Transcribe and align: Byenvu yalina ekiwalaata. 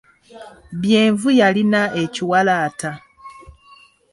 Byenvu 0.81 1.29
yalina 1.39 1.81
ekiwalaata. 2.03 2.91